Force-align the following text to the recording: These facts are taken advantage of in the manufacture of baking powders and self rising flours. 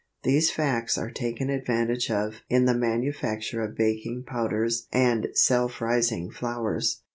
These 0.23 0.49
facts 0.49 0.97
are 0.97 1.11
taken 1.11 1.51
advantage 1.51 2.09
of 2.09 2.37
in 2.49 2.65
the 2.65 2.73
manufacture 2.73 3.61
of 3.61 3.75
baking 3.75 4.23
powders 4.25 4.87
and 4.91 5.27
self 5.35 5.79
rising 5.79 6.31
flours. 6.31 7.03